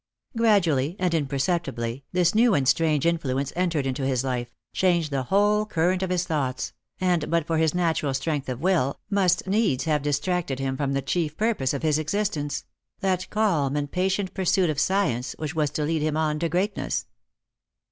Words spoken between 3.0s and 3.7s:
influence